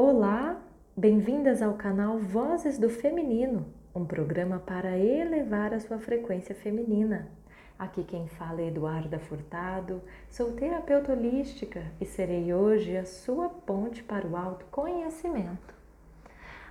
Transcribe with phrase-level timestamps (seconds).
[0.00, 0.62] Olá,
[0.96, 7.28] bem-vindas ao canal Vozes do Feminino, um programa para elevar a sua frequência feminina.
[7.76, 10.00] Aqui quem fala é Eduarda Furtado,
[10.30, 15.74] sou terapeuta holística e serei hoje a sua ponte para o autoconhecimento.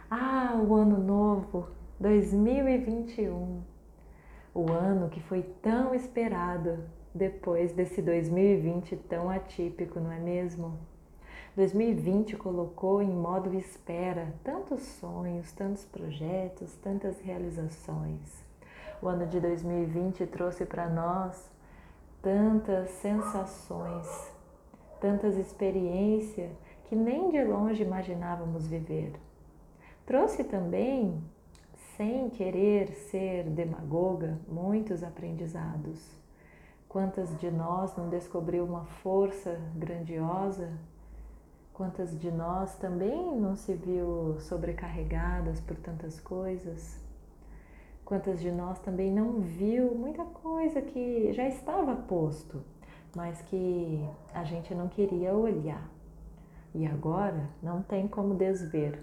[0.09, 1.67] Ah, o ano novo
[1.99, 3.61] 2021!
[4.55, 6.79] O ano que foi tão esperado
[7.13, 10.79] depois desse 2020 tão atípico, não é mesmo?
[11.57, 18.45] 2020 colocou em modo espera tantos sonhos, tantos projetos, tantas realizações.
[19.01, 21.49] O ano de 2020 trouxe para nós
[22.21, 24.05] tantas sensações,
[25.01, 26.51] tantas experiências
[26.85, 29.13] que nem de longe imaginávamos viver.
[30.05, 31.19] Trouxe também,
[31.95, 36.07] sem querer ser demagoga, muitos aprendizados.
[36.87, 40.71] Quantas de nós não descobriu uma força grandiosa
[41.77, 46.99] Quantas de nós também não se viu sobrecarregadas por tantas coisas?
[48.03, 52.63] Quantas de nós também não viu muita coisa que já estava posto,
[53.15, 55.87] mas que a gente não queria olhar?
[56.73, 58.99] E agora não tem como desver.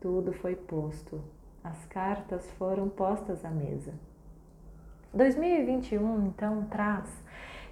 [0.00, 1.20] Tudo foi posto.
[1.62, 3.92] As cartas foram postas à mesa.
[5.12, 7.06] 2021 então traz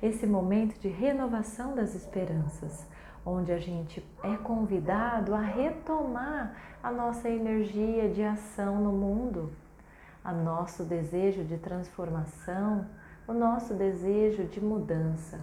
[0.03, 2.87] esse momento de renovação das esperanças
[3.27, 9.51] onde a gente é convidado a retomar a nossa energia de ação no mundo,
[10.23, 12.87] a nosso desejo de transformação,
[13.27, 15.41] o nosso desejo de mudança.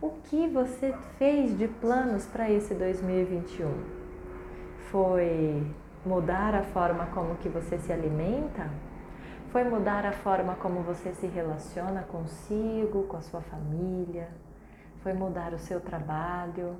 [0.00, 3.72] O que você fez de planos para esse 2021?
[4.90, 5.66] Foi
[6.04, 8.68] mudar a forma como que você se alimenta?
[9.50, 14.28] Foi mudar a forma como você se relaciona consigo, com a sua família?
[15.02, 16.76] Foi mudar o seu trabalho?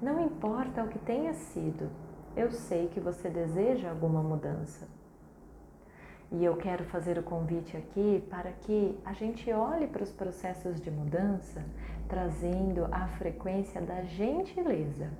[0.00, 1.90] Não importa o que tenha sido,
[2.36, 4.88] eu sei que você deseja alguma mudança.
[6.32, 10.80] E eu quero fazer o convite aqui para que a gente olhe para os processos
[10.80, 11.64] de mudança
[12.08, 15.10] trazendo a frequência da gentileza.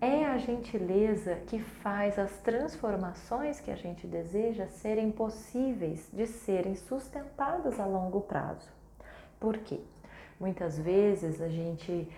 [0.00, 6.74] É a gentileza que faz as transformações que a gente deseja serem possíveis de serem
[6.74, 8.70] sustentadas a longo prazo.
[9.38, 9.80] Por quê?
[10.40, 12.08] Muitas vezes a gente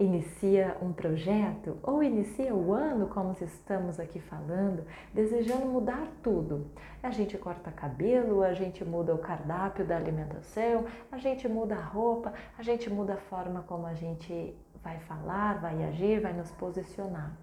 [0.00, 6.66] inicia um projeto ou inicia o ano, como estamos aqui falando, desejando mudar tudo.
[7.02, 11.84] A gente corta cabelo, a gente muda o cardápio da alimentação, a gente muda a
[11.84, 16.50] roupa, a gente muda a forma como a gente vai falar, vai agir, vai nos
[16.52, 17.36] posicionar.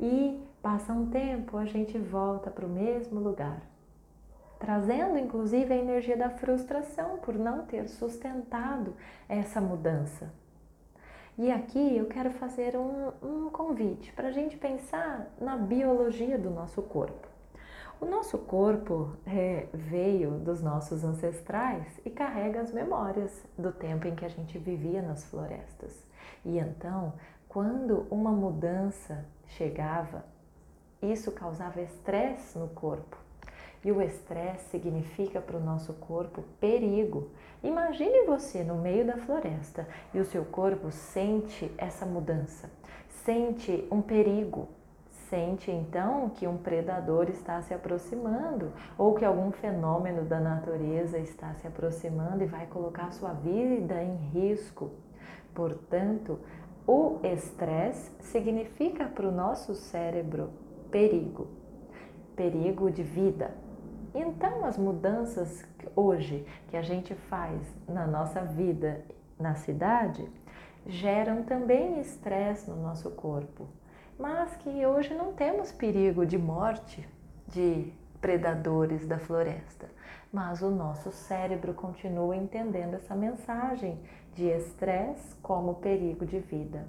[0.00, 3.62] E passa um tempo, a gente volta para o mesmo lugar,
[4.66, 8.96] trazendo inclusive a energia da frustração por não ter sustentado
[9.28, 10.28] essa mudança.
[11.38, 16.50] E aqui eu quero fazer um, um convite para a gente pensar na biologia do
[16.50, 17.28] nosso corpo.
[18.00, 24.16] O nosso corpo é, veio dos nossos ancestrais e carrega as memórias do tempo em
[24.16, 26.04] que a gente vivia nas florestas.
[26.44, 27.12] E então,
[27.48, 30.24] quando uma mudança chegava,
[31.00, 33.25] isso causava estresse no corpo.
[33.86, 37.30] E o estresse significa para o nosso corpo perigo.
[37.62, 42.68] Imagine você no meio da floresta e o seu corpo sente essa mudança,
[43.24, 44.66] sente um perigo,
[45.30, 51.54] sente então que um predador está se aproximando ou que algum fenômeno da natureza está
[51.54, 54.90] se aproximando e vai colocar sua vida em risco.
[55.54, 56.40] Portanto,
[56.84, 60.50] o estresse significa para o nosso cérebro
[60.90, 61.46] perigo,
[62.34, 63.54] perigo de vida,
[64.18, 69.04] então, as mudanças hoje que a gente faz na nossa vida
[69.38, 70.28] na cidade
[70.86, 73.66] geram também estresse no nosso corpo,
[74.18, 77.06] mas que hoje não temos perigo de morte
[77.48, 79.88] de predadores da floresta,
[80.32, 84.00] mas o nosso cérebro continua entendendo essa mensagem
[84.34, 86.86] de estresse como perigo de vida.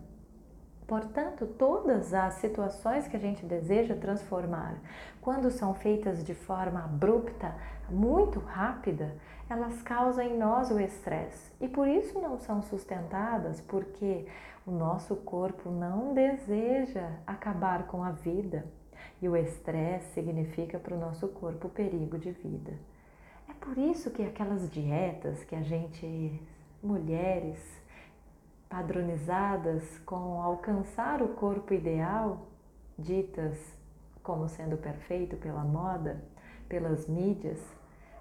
[0.87, 4.77] Portanto, todas as situações que a gente deseja transformar,
[5.21, 7.53] quando são feitas de forma abrupta,
[7.89, 9.13] muito rápida,
[9.49, 14.25] elas causam em nós o estresse e por isso não são sustentadas, porque
[14.65, 18.65] o nosso corpo não deseja acabar com a vida
[19.21, 22.73] e o estresse significa para o nosso corpo perigo de vida.
[23.49, 26.41] É por isso que aquelas dietas que a gente,
[26.81, 27.59] mulheres,
[28.69, 32.47] padronizadas com alcançar o corpo ideal,
[32.97, 33.57] ditas
[34.23, 36.21] como sendo perfeito pela moda,
[36.67, 37.59] pelas mídias,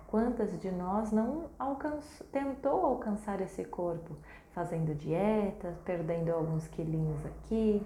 [0.07, 4.17] quantas de nós não alcançou, tentou alcançar esse corpo,
[4.53, 7.85] fazendo dietas, perdendo alguns quilinhos aqui,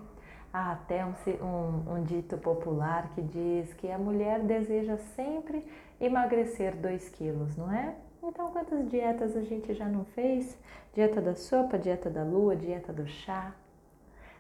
[0.53, 5.65] Há até um, um, um, dito popular que diz que a mulher deseja sempre
[6.01, 7.95] emagrecer 2 quilos, não é?
[8.31, 10.57] Então, quantas dietas a gente já não fez?
[10.95, 13.53] Dieta da sopa, dieta da lua, dieta do chá.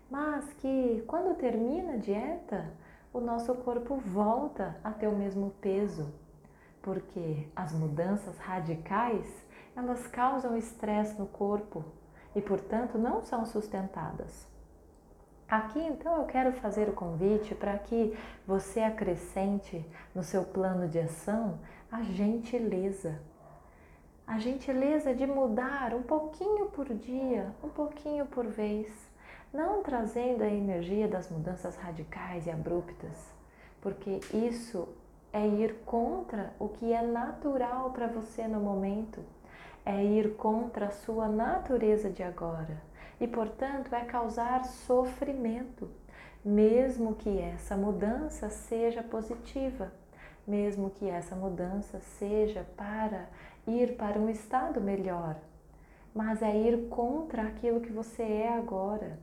[0.08, 2.70] Mas que quando termina a dieta,
[3.12, 6.14] o nosso corpo volta a ter o mesmo peso,
[6.80, 9.26] porque as mudanças radicais
[9.74, 11.84] elas causam estresse no corpo
[12.32, 14.46] e, portanto, não são sustentadas.
[15.48, 18.16] Aqui então eu quero fazer o convite para que
[18.46, 19.84] você acrescente
[20.14, 21.58] no seu plano de ação
[21.90, 23.20] a gentileza.
[24.30, 28.86] A gentileza de mudar um pouquinho por dia, um pouquinho por vez,
[29.52, 33.28] não trazendo a energia das mudanças radicais e abruptas,
[33.80, 34.88] porque isso
[35.32, 39.20] é ir contra o que é natural para você no momento,
[39.84, 42.80] é ir contra a sua natureza de agora
[43.20, 45.90] e, portanto, é causar sofrimento,
[46.44, 49.92] mesmo que essa mudança seja positiva,
[50.50, 53.28] mesmo que essa mudança seja para
[53.66, 55.36] ir para um estado melhor,
[56.12, 59.18] mas é ir contra aquilo que você é agora.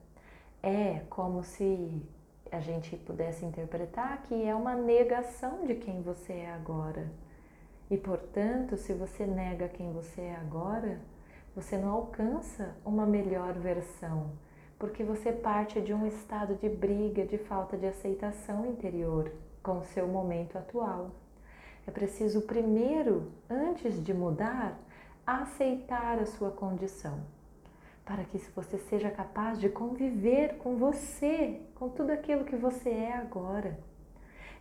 [0.63, 2.01] É como se
[2.49, 7.11] a gente pudesse interpretar que é uma negação de quem você é agora.
[7.91, 10.99] E portanto, se você nega quem você é agora,
[11.53, 14.31] você não alcança uma melhor versão,
[14.79, 19.31] porque você parte de um estado de briga, de falta de aceitação interior
[19.67, 21.11] com o seu momento atual.
[21.85, 24.79] É preciso primeiro, antes de mudar,
[25.25, 27.19] aceitar a sua condição
[28.05, 33.11] para que você seja capaz de conviver com você, com tudo aquilo que você é
[33.17, 33.77] agora.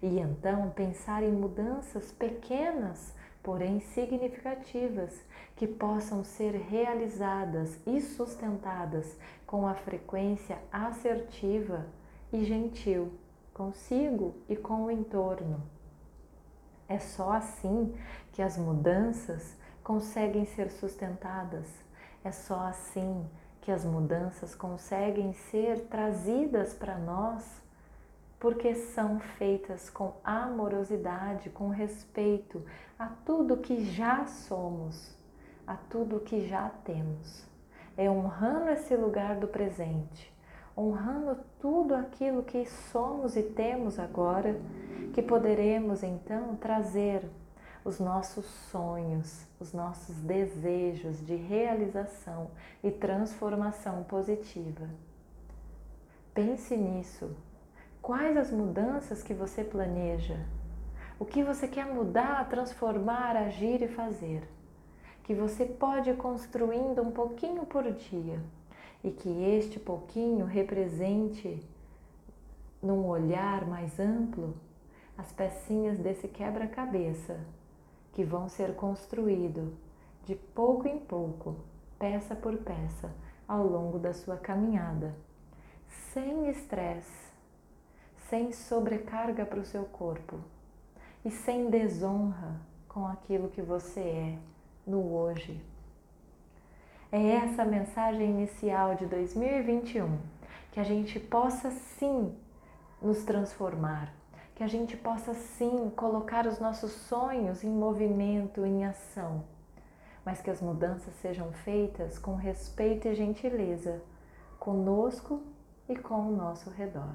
[0.03, 3.15] E então pensar em mudanças pequenas,
[3.45, 5.25] porém significativas,
[5.55, 9.17] que possam ser realizadas e sustentadas
[9.47, 11.87] com a frequência assertiva
[12.33, 13.13] e gentil
[13.57, 15.63] consigo e com o entorno.
[16.89, 17.95] É só assim
[18.33, 21.87] que as mudanças conseguem ser sustentadas
[22.27, 23.25] é só assim
[23.61, 27.63] que as mudanças conseguem ser trazidas para nós,
[28.41, 32.65] porque são feitas com amorosidade, com respeito
[32.99, 35.17] a tudo que já somos,
[35.65, 37.47] a tudo que já temos.
[37.97, 40.36] É honrando esse lugar do presente,
[40.77, 44.61] honrando tudo aquilo que somos e temos agora,
[45.15, 47.25] que poderemos então trazer
[47.83, 52.51] os nossos sonhos, os nossos desejos de realização
[52.83, 54.91] e transformação positiva.
[56.35, 57.35] Pense nisso.
[58.03, 60.39] Quais as mudanças que você planeja?
[61.19, 64.47] O que você quer mudar, transformar, agir e fazer?
[65.23, 68.39] Que você pode ir construindo um pouquinho por dia
[69.07, 71.65] e que este pouquinho represente,
[72.83, 74.57] num olhar mais amplo,
[75.17, 77.39] as pecinhas desse quebra-cabeça
[78.13, 79.73] que vão ser construídos
[80.25, 81.55] de pouco em pouco,
[82.01, 83.15] peça por peça,
[83.47, 85.15] ao longo da sua caminhada,
[86.13, 87.31] sem estresse,
[88.29, 90.41] sem sobrecarga para o seu corpo
[91.25, 94.39] e sem desonra com aquilo que você é
[94.85, 95.65] no hoje.
[97.13, 100.19] É essa a mensagem inicial de 2021,
[100.73, 102.37] que a gente possa sim
[103.01, 104.13] nos transformar,
[104.57, 109.45] que a gente possa sim colocar os nossos sonhos em movimento, em ação,
[110.25, 114.03] mas que as mudanças sejam feitas com respeito e gentileza
[114.59, 115.45] conosco
[115.89, 117.15] e com o nosso redor.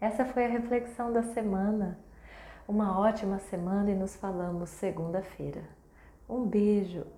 [0.00, 1.98] Essa foi a reflexão da semana.
[2.68, 5.64] Uma ótima semana e nos falamos segunda-feira.
[6.28, 7.04] Um beijo